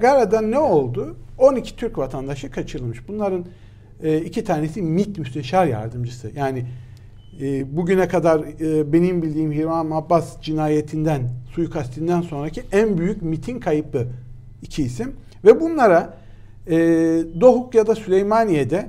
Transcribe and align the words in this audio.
Gara'da 0.00 0.40
ne 0.40 0.58
oldu? 0.58 1.16
12 1.38 1.76
Türk 1.76 1.98
vatandaşı 1.98 2.50
kaçırılmış. 2.50 3.08
Bunların 3.08 3.44
e, 4.02 4.18
iki 4.18 4.44
tanesi 4.44 4.82
MİT 4.82 5.18
müsteşar 5.18 5.66
yardımcısı. 5.66 6.30
Yani 6.36 6.66
e, 7.40 7.76
bugüne 7.76 8.08
kadar 8.08 8.40
e, 8.60 8.92
benim 8.92 9.22
bildiğim 9.22 9.52
Hiram 9.52 9.92
Abbas 9.92 10.40
cinayetinden, 10.42 11.30
suikastinden 11.54 12.20
sonraki 12.20 12.62
en 12.72 12.98
büyük 12.98 13.22
MİT'in 13.22 13.60
kayıplı 13.60 14.06
iki 14.62 14.82
isim. 14.82 15.12
Ve 15.44 15.60
bunlara 15.60 16.14
e, 16.66 16.76
Dohuk 17.40 17.74
ya 17.74 17.86
da 17.86 17.94
Süleymaniye'de 17.94 18.88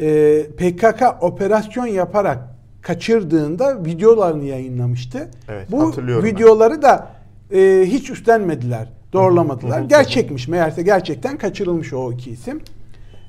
e, 0.00 0.42
PKK 0.56 1.02
operasyon 1.20 1.86
yaparak 1.86 2.38
kaçırdığında 2.82 3.84
videolarını 3.84 4.44
yayınlamıştı. 4.44 5.30
Evet, 5.48 5.68
Bu 5.70 5.86
hatırlıyorum 5.88 6.24
ben. 6.24 6.34
videoları 6.34 6.82
da 6.82 7.08
e, 7.52 7.82
hiç 7.86 8.10
üstlenmediler, 8.10 8.88
doğrulamadılar. 9.16 9.80
Gerçekmiş 9.80 10.48
meğerse 10.48 10.82
gerçekten 10.82 11.38
kaçırılmış 11.38 11.92
o 11.92 12.12
iki 12.12 12.30
isim. 12.30 12.60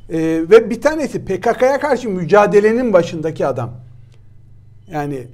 E, 0.09 0.17
ve 0.19 0.69
bir 0.69 0.81
tanesi 0.81 1.25
PKK'ya 1.25 1.79
karşı 1.79 2.09
mücadelenin 2.09 2.93
başındaki 2.93 3.47
adam. 3.47 3.71
Yani 4.91 5.27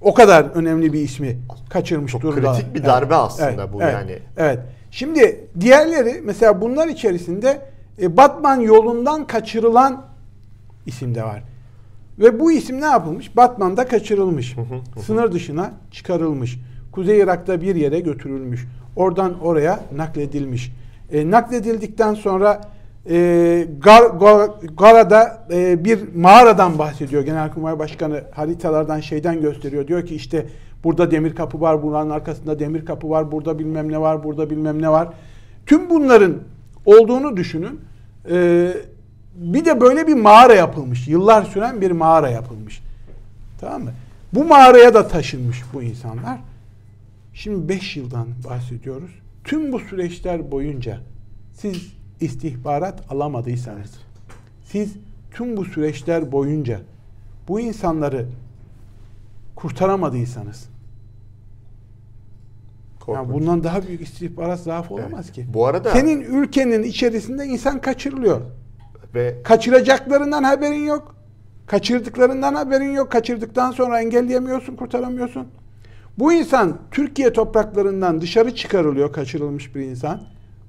o 0.00 0.14
kadar 0.14 0.44
önemli 0.44 0.92
bir 0.92 1.00
ismi 1.00 1.38
kaçırmış 1.70 2.12
Çok 2.12 2.22
durumda. 2.22 2.52
kritik 2.52 2.74
bir 2.74 2.84
darbe 2.84 3.14
aslında 3.14 3.50
Evet, 3.50 3.72
bu 3.72 3.82
evet, 3.82 3.92
yani. 3.92 4.18
Evet. 4.36 4.58
Şimdi 4.90 5.48
diğerleri 5.60 6.20
mesela 6.24 6.60
bunlar 6.60 6.88
içerisinde 6.88 7.62
e, 8.02 8.16
Batman 8.16 8.60
yolundan 8.60 9.26
kaçırılan 9.26 10.06
isim 10.86 11.14
de 11.14 11.22
var. 11.22 11.42
Ve 12.18 12.40
bu 12.40 12.52
isim 12.52 12.80
ne 12.80 12.86
yapılmış? 12.86 13.36
Batman'da 13.36 13.88
kaçırılmış. 13.88 14.56
Sınır 15.06 15.32
dışına 15.32 15.72
çıkarılmış. 15.90 16.58
Kuzey 16.92 17.18
Irak'ta 17.18 17.60
bir 17.60 17.74
yere 17.74 18.00
götürülmüş. 18.00 18.66
Oradan 18.98 19.40
oraya 19.40 19.80
nakledilmiş. 19.96 20.72
E, 21.12 21.30
nakledildikten 21.30 22.14
sonra 22.14 22.60
e, 23.10 23.68
Gar, 23.80 24.02
Gar- 24.02 24.76
Gara'da 24.76 25.46
e, 25.50 25.84
bir 25.84 26.14
mağaradan 26.14 26.78
bahsediyor 26.78 27.22
Genelkurmay 27.22 27.78
Başkanı. 27.78 28.22
Haritalardan 28.30 29.00
şeyden 29.00 29.40
gösteriyor. 29.40 29.88
Diyor 29.88 30.06
ki 30.06 30.14
işte 30.14 30.46
burada 30.84 31.10
demir 31.10 31.34
kapı 31.34 31.60
var, 31.60 31.82
buranın 31.82 32.10
arkasında 32.10 32.58
demir 32.58 32.84
kapı 32.84 33.10
var, 33.10 33.32
burada 33.32 33.58
bilmem 33.58 33.92
ne 33.92 34.00
var, 34.00 34.24
burada 34.24 34.50
bilmem 34.50 34.82
ne 34.82 34.88
var. 34.88 35.08
Tüm 35.66 35.90
bunların 35.90 36.34
olduğunu 36.86 37.36
düşünün. 37.36 37.80
E, 38.30 38.68
bir 39.34 39.64
de 39.64 39.80
böyle 39.80 40.06
bir 40.06 40.14
mağara 40.14 40.54
yapılmış. 40.54 41.08
Yıllar 41.08 41.42
süren 41.42 41.80
bir 41.80 41.90
mağara 41.90 42.28
yapılmış. 42.28 42.82
Tamam 43.60 43.82
mı? 43.82 43.90
Bu 44.32 44.44
mağaraya 44.44 44.94
da 44.94 45.08
taşınmış 45.08 45.62
bu 45.74 45.82
insanlar. 45.82 46.38
Şimdi 47.38 47.68
5 47.68 47.96
yıldan 47.96 48.28
bahsediyoruz. 48.48 49.10
Tüm 49.44 49.72
bu 49.72 49.78
süreçler 49.80 50.50
boyunca 50.50 51.00
siz 51.54 51.92
istihbarat 52.20 53.12
alamadıysanız, 53.12 53.90
siz 54.64 54.96
tüm 55.30 55.56
bu 55.56 55.64
süreçler 55.64 56.32
boyunca 56.32 56.80
bu 57.48 57.60
insanları 57.60 58.26
kurtaramadıysanız, 59.56 60.68
yani 63.08 63.32
bundan 63.32 63.64
daha 63.64 63.86
büyük 63.86 64.00
istihbarat 64.00 64.60
zaafı 64.60 64.94
olamaz 64.94 65.24
Evet. 65.24 65.32
ki. 65.32 65.46
Bu 65.54 65.66
arada- 65.66 65.90
senin 65.90 66.20
ülkenin 66.20 66.82
içerisinde 66.82 67.46
insan 67.46 67.80
kaçırılıyor. 67.80 68.40
Ve 69.14 69.42
Kaçıracaklarından 69.44 70.42
haberin 70.42 70.86
yok. 70.86 71.16
Kaçırdıklarından 71.66 72.54
haberin 72.54 72.92
yok. 72.92 73.12
Kaçırdıktan 73.12 73.72
sonra 73.72 74.00
engelleyemiyorsun, 74.00 74.76
kurtaramıyorsun. 74.76 75.48
Bu 76.18 76.32
insan 76.32 76.78
Türkiye 76.90 77.32
topraklarından 77.32 78.20
dışarı 78.20 78.54
çıkarılıyor 78.54 79.12
kaçırılmış 79.12 79.74
bir 79.74 79.80
insan. 79.80 80.20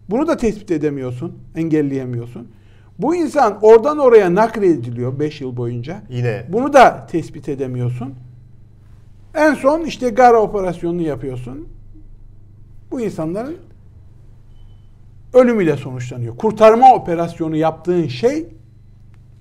Bunu 0.10 0.28
da 0.28 0.38
tespit 0.38 0.72
edemiyorsun, 0.72 1.38
engelleyemiyorsun. 1.56 2.48
Bu 3.00 3.16
insan 3.16 3.60
oradan 3.62 3.98
oraya 3.98 4.36
naklediliyor 4.36 5.20
5 5.20 5.42
yıl 5.42 5.58
boyunca. 5.58 6.02
yine 6.10 6.46
Bunu 6.50 6.74
da 6.74 7.08
tespit 7.12 7.50
edemiyorsun. 7.50 8.14
En 9.36 9.54
son 9.54 9.86
işte 9.86 10.10
Gara 10.10 10.42
operasyonunu 10.42 11.02
yapıyorsun. 11.02 11.68
Bu 12.92 13.02
insanların 13.02 13.58
ölümüyle 15.34 15.78
sonuçlanıyor. 15.78 16.38
Kurtarma 16.38 16.94
operasyonu 16.94 17.56
yaptığın 17.56 18.08
şey 18.08 18.48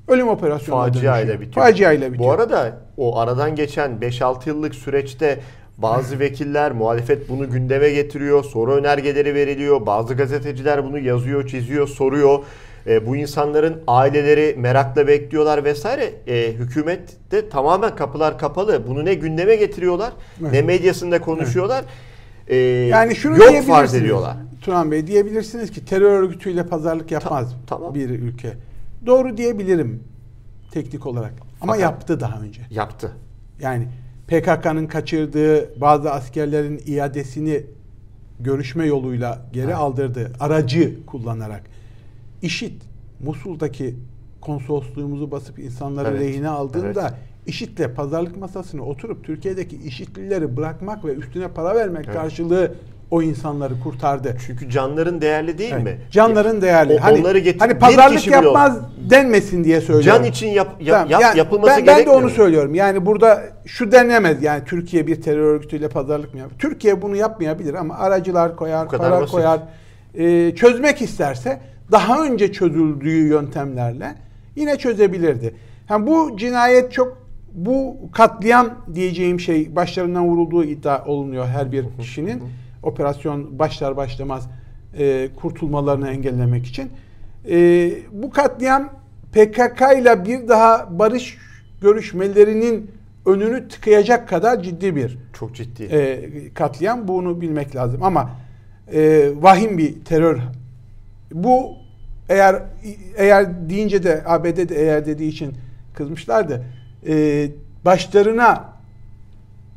ölüm 0.08 0.28
operasyonuna 0.28 0.84
facia 0.84 1.20
ile 1.20 1.40
bitiyor. 1.40 1.66
Facia 1.66 1.92
ile 1.92 2.12
bitiyor. 2.12 2.28
Bu 2.28 2.32
arada 2.32 2.78
o 2.96 3.18
aradan 3.18 3.54
geçen 3.54 3.90
5-6 3.90 4.48
yıllık 4.48 4.74
süreçte 4.74 5.40
bazı 5.78 6.18
vekiller, 6.18 6.72
muhalefet 6.72 7.28
bunu 7.28 7.50
gündeme 7.50 7.90
getiriyor. 7.90 8.44
Soru 8.44 8.72
önergeleri 8.74 9.34
veriliyor. 9.34 9.86
Bazı 9.86 10.14
gazeteciler 10.14 10.84
bunu 10.84 10.98
yazıyor, 10.98 11.46
çiziyor, 11.46 11.88
soruyor. 11.88 12.38
E, 12.86 13.06
bu 13.06 13.16
insanların 13.16 13.82
aileleri 13.86 14.56
merakla 14.58 15.06
bekliyorlar 15.06 15.64
vesaire. 15.64 16.12
E, 16.26 16.52
hükümette 16.52 17.48
tamamen 17.48 17.96
kapılar 17.96 18.38
kapalı. 18.38 18.86
Bunu 18.88 19.04
ne 19.04 19.14
gündeme 19.14 19.56
getiriyorlar, 19.56 20.12
Evet. 20.40 20.52
ne 20.52 20.62
medyasında 20.62 21.20
konuşuyorlar. 21.20 21.84
E, 22.48 22.56
yani 22.56 23.16
şunu 23.16 23.38
yok 23.38 23.64
farz 23.66 23.94
ediyorlar. 23.94 24.36
Turan 24.62 24.90
Bey 24.90 25.06
diyebilirsiniz 25.06 25.70
ki 25.70 25.84
terör 25.84 26.10
örgütüyle 26.22 26.66
pazarlık 26.66 27.10
yapmaz 27.10 27.56
tamam. 27.66 27.94
bir 27.94 28.10
ülke. 28.10 28.52
Doğru 29.06 29.36
diyebilirim 29.36 30.02
teknik 30.70 31.06
olarak. 31.06 31.32
Ama 31.60 31.72
Fakat- 31.72 31.82
yaptı 31.82 32.20
daha 32.20 32.40
önce. 32.40 32.60
Yaptı. 32.70 33.12
Yani 33.60 33.88
PKK'nın 34.28 34.86
kaçırdığı 34.86 35.80
bazı 35.80 36.10
askerlerin 36.12 36.80
iadesini 36.86 37.62
görüşme 38.40 38.86
yoluyla 38.86 39.38
geri 39.52 39.64
Evet. 39.64 39.74
aldırdı. 39.74 40.32
Aracı 40.40 41.06
kullanarak. 41.06 41.62
İşit 42.42 42.82
Musul'daki 43.20 43.94
konsolosluğumuzu 44.40 45.30
basıp 45.30 45.58
insanları 45.58 46.08
Evet. 46.08 46.20
lehine 46.20 46.48
aldığında 46.48 47.00
Evet. 47.02 47.12
IŞİD'le 47.46 47.94
pazarlık 47.96 48.36
masasına 48.36 48.82
oturup 48.82 49.24
Türkiye'deki 49.24 49.76
IŞİD'lileri 49.76 50.56
bırakmak 50.56 51.04
ve 51.04 51.14
üstüne 51.14 51.48
para 51.48 51.74
vermek 51.74 52.04
Evet. 52.04 52.16
karşılığı 52.16 52.74
o 53.10 53.22
insanları 53.22 53.80
kurtardı. 53.80 54.36
Çünkü 54.46 54.70
canların 54.70 55.20
değerli 55.20 55.58
değil 55.58 55.72
Evet. 55.74 55.84
mi? 55.84 55.98
Canların 56.10 56.62
değerli. 56.62 56.94
O- 56.94 57.00
hani 57.00 57.20
onları 57.20 57.38
getir- 57.38 57.58
hani 57.60 57.78
pazarlık 57.78 58.26
yapmaz 58.26 58.78
denmesin 59.10 59.64
diye 59.64 59.80
söylüyorum. 59.80 60.22
Can 60.22 60.30
için 60.30 60.46
yap, 60.48 60.68
yap- 60.80 60.88
Tamam, 60.96 61.10
yap- 61.10 61.20
yani 61.22 61.38
yapılması 61.38 61.76
ben, 61.76 61.86
ben 61.86 62.06
de 62.06 62.10
onu 62.10 62.24
mu? 62.24 62.30
söylüyorum. 62.30 62.74
Yani 62.74 63.06
burada 63.06 63.42
şu 63.66 63.92
denemez. 63.92 64.42
Yani 64.42 64.64
Türkiye 64.64 65.06
bir 65.06 65.22
terör 65.22 65.42
örgütüyle 65.54 65.88
pazarlık 65.88 66.34
mı 66.34 66.40
yapıyor? 66.40 66.60
Türkiye 66.60 67.02
bunu 67.02 67.16
yapmayabilir 67.16 67.74
ama 67.74 67.94
aracılar 67.98 68.56
koyar, 68.56 68.88
para 68.88 69.10
basit. 69.20 69.30
koyar. 69.34 69.60
Ee, 70.14 70.54
çözmek 70.54 71.02
isterse 71.02 71.60
daha 71.92 72.22
önce 72.24 72.52
çözüldüğü 72.52 73.28
yöntemlerle 73.28 74.14
yine 74.56 74.76
çözebilirdi. 74.76 75.54
Yani 75.90 76.06
bu 76.06 76.36
cinayet 76.36 76.92
çok 76.92 77.28
bu 77.52 77.96
katliam 78.12 78.70
diyeceğim 78.94 79.40
şey 79.40 79.76
başlarından 79.76 80.24
vurulduğu 80.28 80.64
iddia 80.64 81.04
olunuyor 81.04 81.46
her 81.46 81.72
bir 81.72 81.84
kişinin. 82.00 82.42
Operasyon 82.82 83.58
başlar 83.58 83.96
başlamaz 83.96 84.48
e, 84.98 85.28
kurtulmalarını 85.36 86.08
engellemek 86.08 86.66
için. 86.66 86.90
E, 87.50 87.90
bu 88.12 88.30
katliam 88.30 88.88
PKK 89.32 89.82
ile 90.00 90.24
bir 90.24 90.48
daha 90.48 90.98
barış 90.98 91.38
görüşmelerinin 91.80 92.90
önünü 93.26 93.68
tıkayacak 93.68 94.28
kadar 94.28 94.62
ciddi 94.62 94.96
bir 94.96 95.18
Çok 95.32 95.54
ciddi. 95.54 95.82
e, 95.82 96.30
katliam. 96.54 97.08
Bunu 97.08 97.40
bilmek 97.40 97.76
lazım. 97.76 98.02
Ama 98.02 98.30
e, 98.92 99.30
vahim 99.36 99.78
bir 99.78 100.04
terör. 100.04 100.38
Bu 101.32 101.72
eğer 102.28 102.62
eğer 103.16 103.70
deyince 103.70 104.02
de 104.02 104.22
ABD 104.26 104.68
de 104.68 104.76
eğer 104.76 105.06
dediği 105.06 105.28
için 105.28 105.54
kızmışlardı. 105.94 106.64
E, 107.08 107.48
başlarına 107.84 108.64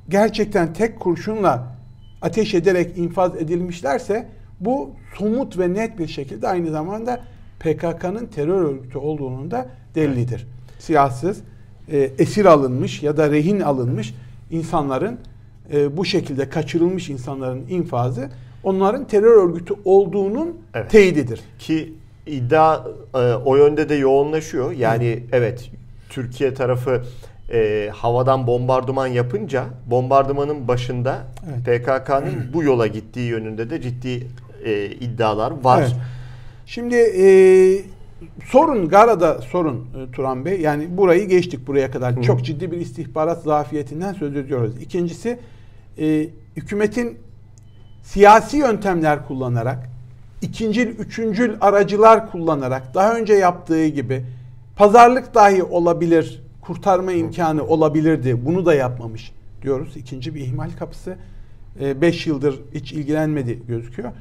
gerçekten 0.10 0.74
tek 0.74 1.00
kurşunla 1.00 1.71
ateş 2.22 2.54
ederek 2.54 2.98
infaz 2.98 3.36
edilmişlerse 3.36 4.28
bu 4.60 4.90
somut 5.18 5.60
ve 5.60 5.74
net 5.74 6.00
bir 6.00 6.08
şekilde 6.08 6.48
aynı 6.48 6.72
zamanda 6.72 7.20
PKK'nın 7.60 8.26
terör 8.26 8.62
örgütü 8.62 8.98
olduğunun 8.98 9.52
da 9.52 9.70
delilidir. 9.96 10.48
Silahsız, 10.80 11.42
e, 11.92 11.98
esir 11.98 12.46
alınmış 12.46 13.04
ya 13.04 13.18
da 13.18 13.32
rehin 13.32 13.60
alınmış 13.60 14.14
insanların 14.52 15.18
e, 15.74 15.98
bu 15.98 16.06
şekilde 16.06 16.50
kaçırılmış 16.50 17.10
insanların 17.10 17.68
infazı 17.70 18.30
onların 18.64 19.08
terör 19.08 19.44
örgütü 19.50 19.74
olduğunun 19.86 20.58
Evet. 20.74 20.92
teyididir. 20.92 21.42
Ki 21.60 21.94
iddia 22.28 22.88
e, 23.14 23.18
o 23.18 23.56
yönde 23.56 23.90
de 23.90 23.96
yoğunlaşıyor. 23.96 24.72
Yani 24.72 25.24
evet 25.32 25.72
Türkiye 26.10 26.54
tarafı 26.54 27.02
e, 27.52 27.90
havadan 27.94 28.48
bombardıman 28.48 29.08
yapınca 29.08 29.66
bombardımanın 29.86 30.68
başında 30.68 31.18
Evet. 31.66 31.84
PKK'nın 31.84 32.50
bu 32.54 32.64
yola 32.64 32.88
gittiği 32.88 33.30
yönünde 33.30 33.70
de 33.70 33.82
ciddi 33.82 34.28
e, 34.66 34.86
iddialar 34.86 35.54
var. 35.64 35.82
Evet. 35.82 35.96
Şimdi 36.66 36.96
e, 36.96 37.26
sorun 38.46 38.90
Gara'da 38.90 39.42
sorun 39.42 39.78
e, 39.78 40.12
Turan 40.12 40.46
Bey. 40.46 40.62
Yani 40.62 40.98
burayı 40.98 41.28
geçtik 41.28 41.68
buraya 41.68 41.92
kadar. 41.92 42.18
Hı. 42.18 42.22
Çok 42.22 42.46
ciddi 42.46 42.72
bir 42.72 42.78
istihbarat 42.78 43.44
zafiyetinden 43.44 44.14
söz 44.14 44.36
ediyoruz. 44.36 44.82
İkincisi 44.82 45.40
e, 45.98 46.28
hükümetin 46.56 47.18
siyasi 48.04 48.58
yöntemler 48.58 49.28
kullanarak 49.28 49.90
ikincil, 50.42 50.88
üçüncül 50.88 51.54
aracılar 51.62 52.32
kullanarak 52.32 52.94
daha 52.94 53.16
önce 53.16 53.34
yaptığı 53.34 53.88
gibi 53.88 54.24
pazarlık 54.76 55.36
dahi 55.36 55.64
olabilir, 55.64 56.42
kurtarma 56.74 57.12
imkanı 57.12 57.64
olabilirdi. 57.64 58.46
Bunu 58.46 58.66
da 58.66 58.74
yapmamış 58.74 59.32
diyoruz. 59.62 59.98
İkinci 59.98 60.36
bir 60.36 60.42
ihmal 60.42 60.70
kapısı. 60.80 61.18
5 61.80 62.28
yıldır 62.28 62.60
hiç 62.74 62.94
ilgilenmedi 62.94 63.60
gözüküyor. 63.68 64.12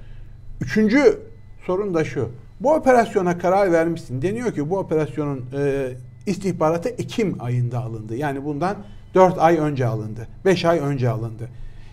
Üçüncü 0.60 1.18
sorun 1.66 1.94
da 1.94 2.04
şu. 2.04 2.28
Bu 2.60 2.74
operasyona 2.74 3.38
karar 3.38 3.72
vermişsin. 3.72 4.22
Deniyor 4.22 4.52
ki 4.52 4.70
bu 4.70 4.78
operasyonun 4.78 5.44
e, 5.56 5.88
istihbaratı 6.26 6.88
Ekim 6.88 7.36
ayında 7.40 7.78
alındı. 7.78 8.16
Yani 8.16 8.44
bundan 8.44 8.76
4 9.14 9.38
ay 9.38 9.56
önce 9.56 9.86
alındı. 9.86 10.28
5 10.44 10.64
ay 10.64 10.78
önce 10.78 11.08
alındı. 11.08 11.48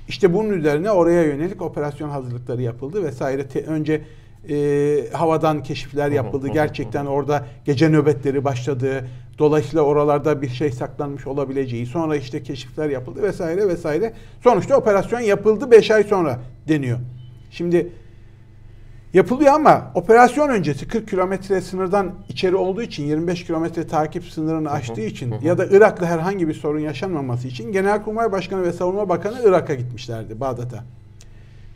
İşte 0.08 0.34
bunun 0.34 0.50
üzerine 0.50 0.92
oraya 0.92 1.24
yönelik 1.24 1.62
operasyon 1.62 2.10
hazırlıkları 2.10 2.62
yapıldı 2.62 3.04
vesaire. 3.04 3.48
Te, 3.48 3.64
önce 3.64 4.02
e, 4.50 5.10
havadan 5.14 5.64
keşifler 5.64 6.12
yapıldı. 6.12 6.48
Gerçekten 6.48 7.06
orada 7.06 7.46
gece 7.66 7.90
nöbetleri 7.90 8.44
başladı. 8.44 9.08
Dolayısıyla 9.40 9.82
oralarda 9.82 10.42
bir 10.42 10.50
şey 10.50 10.72
saklanmış 10.72 11.28
olabileceği. 11.28 11.86
Sonra 11.86 12.16
işte 12.16 12.44
keşifler 12.44 12.90
yapıldı 12.90 13.24
vesaire 13.24 13.68
vesaire. 13.68 14.14
Sonuçta 14.44 14.78
operasyon 14.78 15.20
yapıldı 15.20 15.72
5 15.72 15.92
ay 15.92 16.04
sonra 16.04 16.40
deniyor. 16.68 17.00
Şimdi 17.52 17.92
yapılıyor 19.14 19.54
ama 19.54 19.92
operasyon 19.96 20.50
öncesi 20.50 20.88
40 20.88 21.10
kilometre 21.10 21.62
sınırdan 21.62 22.14
içeri 22.30 22.56
olduğu 22.56 22.82
için 22.82 23.06
25 23.06 23.46
kilometre 23.46 23.88
takip 23.88 24.26
sınırını 24.26 24.72
aştığı 24.72 25.02
için 25.02 25.36
ya 25.42 25.58
da 25.58 25.66
Irak'la 25.66 26.06
herhangi 26.06 26.48
bir 26.48 26.54
sorun 26.54 26.80
yaşanmaması 26.80 27.48
için 27.48 27.72
Genelkurmay 27.72 28.32
Başkanı 28.32 28.64
ve 28.64 28.72
Savunma 28.72 29.10
Bakanı 29.10 29.42
Irak'a 29.46 29.74
gitmişlerdi 29.74 30.40
Bağdat'a. 30.40 30.84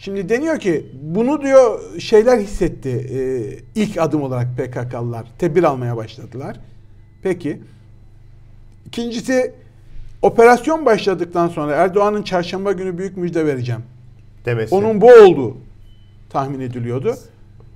Şimdi 0.02 0.30
deniyor 0.30 0.60
ki 0.60 0.86
bunu 1.02 1.42
diyor 1.42 2.00
şeyler 2.00 2.40
hissetti 2.40 2.90
e, 2.90 3.82
ilk 3.82 3.98
adım 3.98 4.22
olarak 4.22 4.48
PKK'lılar 4.58 5.26
tedbir 5.38 5.64
almaya 5.64 5.98
başladılar. 5.98 6.60
Peki. 7.22 7.62
İkincisi 8.88 9.54
operasyon 10.22 10.86
başladıktan 10.86 11.48
sonra 11.48 11.76
Erdoğan'ın 11.76 12.24
çarşamba 12.24 12.72
günü 12.72 12.98
büyük 12.98 13.18
müjde 13.18 13.46
vereceğim. 13.46 13.82
Demesi. 14.46 14.76
Onun 14.76 15.02
bu 15.02 15.12
olduğu 15.12 15.58
tahmin 16.30 16.60
ediliyordu. 16.60 17.16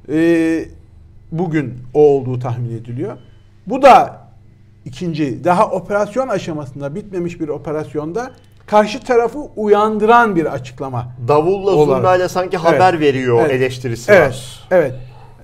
Ee, 0.09 0.65
bugün 1.31 1.73
o 1.93 1.99
olduğu 1.99 2.39
tahmin 2.39 2.77
ediliyor. 2.77 3.17
Bu 3.67 3.81
da 3.81 4.21
ikinci 4.85 5.43
daha 5.43 5.71
operasyon 5.71 6.27
aşamasında 6.27 6.95
bitmemiş 6.95 7.39
bir 7.39 7.47
operasyonda 7.47 8.31
karşı 8.67 8.99
tarafı 9.03 9.39
uyandıran 9.55 10.35
bir 10.35 10.45
açıklama. 10.45 11.07
Davulla 11.27 11.71
olarak. 11.71 11.97
zurnayla 11.97 12.29
sanki 12.29 12.57
haber 12.57 12.93
Evet. 12.93 13.01
veriyor 13.01 13.39
Evet. 13.41 13.51
eleştirisi 13.51 14.11
Evet, 14.11 14.29
var. 14.29 14.67
evet. 14.71 14.93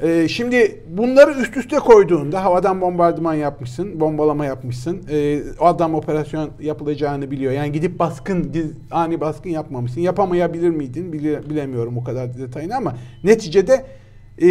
Ee, 0.03 0.27
şimdi 0.27 0.83
bunları 0.89 1.31
üst 1.31 1.57
üste 1.57 1.75
koyduğunda 1.79 2.43
havadan 2.43 2.81
bombardıman 2.81 3.33
yapmışsın, 3.33 3.99
bombalama 3.99 4.45
yapmışsın. 4.45 5.01
Ee, 5.11 5.39
o 5.59 5.65
adam 5.65 5.95
operasyon 5.95 6.49
yapılacağını 6.61 7.31
biliyor. 7.31 7.51
Yani 7.51 7.71
gidip 7.71 7.99
baskın, 7.99 8.53
ani 8.91 9.21
baskın 9.21 9.49
yapmamışsın. 9.49 10.01
Yapamayabilir 10.01 10.69
miydin? 10.69 11.13
Bile- 11.13 11.49
bilemiyorum 11.49 11.97
o 11.97 12.03
kadar 12.03 12.37
detayını 12.37 12.75
ama 12.75 12.95
neticede 13.23 13.85
e, 14.41 14.47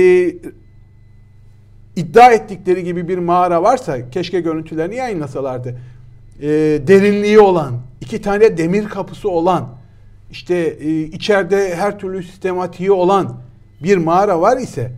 iddia 1.96 2.32
ettikleri 2.32 2.84
gibi 2.84 3.08
bir 3.08 3.18
mağara 3.18 3.62
varsa 3.62 4.10
keşke 4.10 4.40
görüntülerini 4.40 4.96
yayınlasalardı. 4.96 5.78
Ee, 6.42 6.48
derinliği 6.86 7.40
olan, 7.40 7.74
iki 8.00 8.22
tane 8.22 8.56
demir 8.58 8.84
kapısı 8.88 9.30
olan, 9.30 9.68
işte 10.30 10.56
e, 10.56 11.00
içeride 11.00 11.74
her 11.76 11.98
türlü 11.98 12.22
sistematiği 12.22 12.92
olan 12.92 13.36
bir 13.82 13.96
mağara 13.96 14.40
var 14.40 14.56
ise 14.56 14.92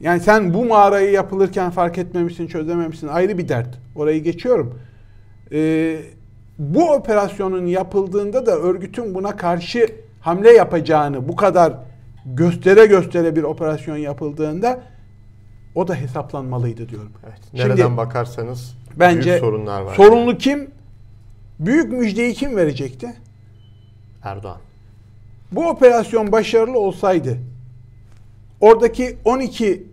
yani 0.00 0.20
sen 0.20 0.54
bu 0.54 0.64
mağarayı 0.64 1.10
yapılırken 1.10 1.70
fark 1.70 1.98
etmemişsin, 1.98 2.46
çözememişsin 2.46 3.08
ayrı 3.08 3.38
bir 3.38 3.48
dert. 3.48 3.68
Orayı 3.96 4.22
geçiyorum. 4.22 4.78
Ee, 5.52 5.96
bu 6.58 6.90
operasyonun 6.92 7.66
yapıldığında 7.66 8.46
da 8.46 8.56
örgütün 8.56 9.14
buna 9.14 9.36
karşı 9.36 9.88
hamle 10.20 10.50
yapacağını 10.50 11.28
bu 11.28 11.36
kadar 11.36 11.72
göstere 12.26 12.86
göstere 12.86 13.36
bir 13.36 13.42
operasyon 13.42 13.96
yapıldığında 13.96 14.80
o 15.74 15.88
da 15.88 15.94
hesaplanmalıydı 15.94 16.88
diyorum. 16.88 17.12
Evet. 17.24 17.38
Şimdi- 17.50 17.68
Nereden 17.68 17.96
bakarsanız 17.96 18.74
Bence 18.96 19.30
büyük 19.30 19.40
sorunlar 19.40 19.80
var. 19.82 19.94
sorumlu 19.94 20.38
kim? 20.38 20.70
Büyük 21.60 21.92
müjdeyi 21.92 22.34
kim 22.34 22.56
verecekti? 22.56 23.14
Erdoğan. 24.22 24.58
Bu 25.52 25.68
operasyon 25.68 26.32
başarılı 26.32 26.78
olsaydı 26.78 27.38
oradaki 28.60 29.16
12 29.24 29.86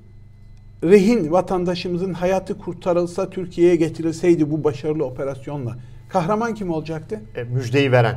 rehin 0.83 1.31
vatandaşımızın 1.31 2.13
hayatı 2.13 2.57
kurtarılsa 2.57 3.29
Türkiye'ye 3.29 3.75
getirilseydi 3.75 4.51
bu 4.51 4.63
başarılı 4.63 5.05
operasyonla 5.05 5.77
kahraman 6.09 6.53
kim 6.53 6.69
olacaktı? 6.71 7.21
E, 7.35 7.43
müjdeyi 7.43 7.91
veren. 7.91 8.15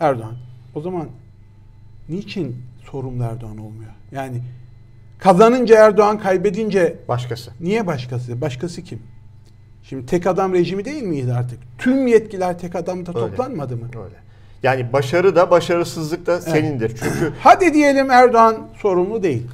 Erdoğan. 0.00 0.36
O 0.74 0.80
zaman 0.80 1.08
niçin 2.08 2.56
sorumlu 2.90 3.22
Erdoğan 3.24 3.58
olmuyor? 3.58 3.90
Yani 4.12 4.40
kazanınca 5.18 5.86
Erdoğan 5.86 6.18
kaybedince 6.18 6.96
Başkası. 7.08 7.50
niye 7.60 7.86
başkası? 7.86 8.40
Başkası 8.40 8.82
kim? 8.82 9.02
Şimdi 9.88 10.06
tek 10.06 10.26
adam 10.26 10.52
rejimi 10.54 10.84
değil 10.84 11.02
miydi 11.02 11.32
artık? 11.32 11.58
Tüm 11.78 12.06
yetkiler 12.06 12.58
tek 12.58 12.76
adamda 12.76 13.10
Öyle. 13.20 13.30
toplanmadı 13.30 13.76
mı? 13.76 13.86
Öyle. 14.04 14.14
Yani 14.62 14.92
başarı 14.92 15.36
da 15.36 15.50
başarısızlık 15.50 16.26
da 16.26 16.40
senindir. 16.40 16.88
Çünkü 16.88 17.32
Hadi 17.40 17.74
diyelim 17.74 18.10
Erdoğan 18.10 18.56
sorumlu 18.82 19.22
değil. 19.22 19.46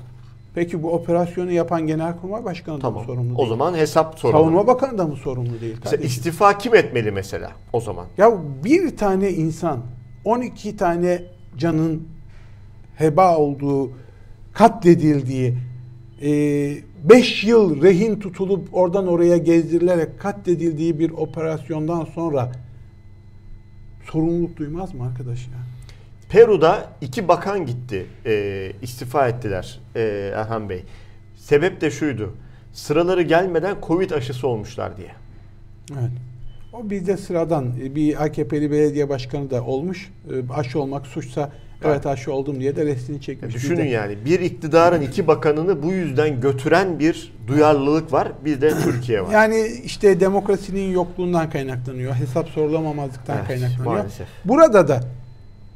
Peki 0.55 0.83
bu 0.83 0.93
operasyonu 0.93 1.51
yapan 1.53 1.87
Genelkurmay 1.87 2.45
Başkanı 2.45 2.77
da 2.77 2.81
tamam. 2.81 3.01
mı 3.01 3.07
sorumlu 3.07 3.35
O 3.35 3.39
değil? 3.39 3.49
zaman 3.49 3.75
hesap 3.75 4.19
soralım. 4.19 4.45
Savunma 4.45 4.67
Bakanı 4.67 4.99
da 4.99 5.07
mı 5.07 5.17
sorumlu 5.17 5.61
değil? 5.61 5.77
Mesela 5.85 6.03
istifa 6.05 6.59
kim 6.59 6.75
etmeli 6.75 7.11
mesela 7.11 7.51
o 7.73 7.81
zaman? 7.81 8.07
Ya 8.19 8.33
bir 8.65 8.97
tane 8.97 9.31
insan 9.31 9.79
12 10.25 10.77
tane 10.77 11.23
canın 11.59 12.09
heba 12.97 13.37
olduğu, 13.37 13.91
katledildiği, 14.53 15.57
5 16.21 17.45
yıl 17.45 17.83
rehin 17.83 18.21
tutulup 18.21 18.69
oradan 18.73 19.07
oraya 19.07 19.37
gezdirilerek 19.37 20.21
katledildiği 20.21 20.99
bir 20.99 21.11
operasyondan 21.11 22.05
sonra 22.05 22.53
sorumluluk 24.13 24.57
duymaz 24.57 24.95
mı 24.95 25.05
arkadaş 25.05 25.47
ya? 25.47 25.59
Peru'da 26.29 26.89
iki 27.01 27.29
bakan 27.29 27.67
gitti, 27.67 28.07
e, 28.27 28.73
istifa 28.83 29.29
ettiler 29.29 29.81
e, 29.97 30.01
Erhan 30.35 30.69
Bey. 30.69 30.85
Sebep 31.37 31.81
de 31.81 31.91
şuydu, 31.91 32.35
sıraları 32.73 33.23
gelmeden 33.23 33.77
Covid 33.87 34.11
aşısı 34.11 34.49
olmuşlar 34.49 34.97
diye. 34.97 35.11
Evet. 35.93 36.11
O 36.73 36.91
bizde 36.91 37.17
sıradan 37.17 37.73
e, 37.83 37.95
bir 37.95 38.25
AKP'li 38.25 38.71
belediye 38.71 39.09
başkanı 39.09 39.51
da 39.51 39.65
olmuş. 39.65 40.13
E, 40.31 40.53
Aşı 40.53 40.81
olmak 40.81 41.07
suçsa 41.07 41.53
evet 41.85 42.07
aşı 42.07 42.33
oldum 42.33 42.61
diye 42.61 42.77
de 42.77 42.85
resmini 42.85 43.21
çekmiş. 43.21 43.55
Düşünün 43.55 43.77
Bizde- 43.79 43.89
yani 43.89 44.17
bir 44.25 44.41
iktidarın 44.41 45.01
iki 45.03 45.27
bakanını 45.27 45.83
bu 45.83 45.93
yüzden 45.93 46.41
götüren 46.41 46.99
bir 46.99 47.33
duyarlılık 47.47 48.13
var. 48.13 48.33
Bir 48.45 48.61
de 48.61 48.71
Türkiye 48.85 49.23
var. 49.23 49.33
Yani 49.33 49.67
işte 49.85 50.21
demokrasinin 50.21 50.93
yokluğundan 50.93 51.51
kaynaklanıyor. 51.51 52.15
Hesap 52.15 52.49
sorulamamazlıktan 52.49 53.37
Evet, 53.39 53.47
kaynaklanıyor. 53.49 53.85
maalesef. 53.97 54.27
Burada 54.45 54.89
da 54.89 55.01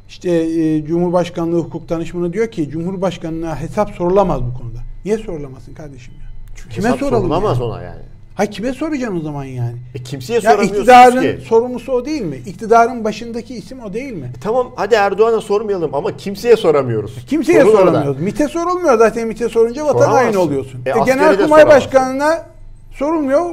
işte 0.08 0.30
e, 0.30 0.84
Cumhurbaşkanlığı 0.86 1.58
hukuk 1.58 1.88
danışmanı 1.88 2.32
diyor 2.32 2.50
ki 2.50 2.68
Cumhurbaşkanına 2.70 3.60
hesap 3.60 3.90
sorulamaz 3.90 4.42
bu 4.42 4.54
konuda. 4.58 4.78
Niye 5.04 5.18
sorulamasın 5.18 5.74
kardeşim 5.74 6.14
ya? 6.14 6.26
Kime 6.70 6.86
Hesap 6.88 7.00
soralım 7.00 7.22
sorulamaz 7.22 7.58
yani? 7.58 7.64
ona 7.64 7.82
yani. 7.82 8.02
Ha 8.34 8.46
kime 8.46 8.72
soracaksın 8.72 9.16
o 9.16 9.20
zaman 9.20 9.44
yani? 9.44 9.76
E 9.94 9.98
kimseye 10.02 10.34
Ya 10.34 10.40
soramıyorsunuz 10.40 10.78
iktidarın 10.78 11.22
ki. 11.22 11.44
sorumlusu 11.48 11.92
o 11.92 12.04
değil 12.04 12.22
mi? 12.22 12.36
İktidarın 12.46 13.04
başındaki 13.04 13.54
isim 13.54 13.80
o 13.80 13.92
değil 13.92 14.12
mi? 14.12 14.32
E 14.36 14.40
tamam 14.40 14.72
hadi 14.76 14.94
Erdoğan'a 14.94 15.40
sormayalım 15.40 15.94
ama 15.94 16.16
kimseye 16.16 16.56
soramıyoruz. 16.56 17.24
Kimseye 17.26 17.60
Sorun 17.62 17.72
orada. 17.76 17.90
soramıyoruz. 17.90 18.20
MİT'e 18.20 18.48
sorulmuyor 18.48 18.98
zaten 18.98 19.28
MİT'e 19.28 19.48
sorunca 19.48 19.86
vatan 19.86 20.10
haini 20.10 20.38
oluyorsun. 20.38 20.80
E, 20.86 20.90
E, 20.90 21.04
Genelkurmay. 21.06 21.66
Başkanı'na 21.66 22.46
sorulmuyor. 22.92 23.50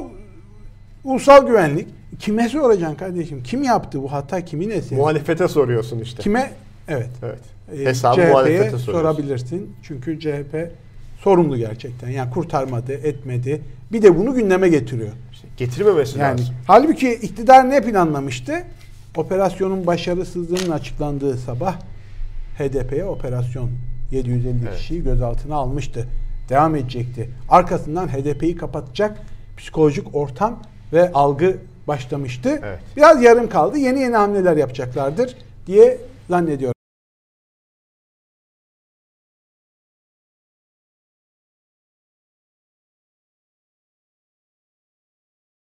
Ulusal 1.04 1.46
güvenlik. 1.46 1.88
Kime 2.18 2.48
soracaksın 2.48 2.96
kardeşim? 2.96 3.42
Kim 3.42 3.62
yaptı 3.62 4.02
bu 4.02 4.12
hata? 4.12 4.44
Kimin 4.44 4.70
eseri? 4.70 4.98
Muhalefete 4.98 5.48
soruyorsun 5.48 5.98
işte. 5.98 6.22
Kime? 6.22 6.52
Evet. 6.88 7.10
Evet. 7.22 7.38
E, 7.80 7.84
Hesabı 7.84 8.14
CHP'ye 8.14 8.28
muhalefete 8.30 8.64
soruyorsun. 8.64 8.92
sorabilirsin. 8.92 9.76
Çünkü 9.82 10.20
CHP 10.20 10.70
sorumlu 11.24 11.56
gerçekten. 11.56 12.08
Yani 12.10 12.30
kurtarmadı, 12.30 12.92
etmedi. 12.92 13.62
Bir 13.92 14.02
de 14.02 14.18
bunu 14.18 14.34
gündeme 14.34 14.68
getiriyor. 14.68 15.10
İşte 15.32 15.48
getirmemesi 15.56 16.18
Yani 16.18 16.40
lazım. 16.40 16.54
halbuki 16.66 17.12
iktidar 17.14 17.70
ne 17.70 17.80
planlamıştı? 17.82 18.52
Operasyonun 19.16 19.86
başarısızlığının 19.86 20.70
açıklandığı 20.70 21.36
sabah 21.36 21.76
HDP'ye 22.58 23.04
operasyon 23.04 23.70
750 24.10 24.56
Evet. 24.68 24.76
kişiyi 24.78 25.04
gözaltına 25.04 25.54
almıştı. 25.56 26.06
Devam 26.48 26.76
edecekti. 26.76 27.30
Arkasından 27.48 28.08
HDP'yi 28.08 28.56
kapatacak 28.56 29.18
psikolojik 29.56 30.14
ortam 30.14 30.62
ve 30.92 31.12
algı 31.12 31.56
başlamıştı. 31.88 32.60
Evet. 32.64 32.78
Biraz 32.96 33.22
yarım 33.22 33.48
kaldı. 33.48 33.78
Yeni 33.78 34.00
yeni 34.00 34.16
hamleler 34.16 34.56
yapacaklardır 34.56 35.36
diye 35.66 35.98
zannediyorum. 36.30 36.74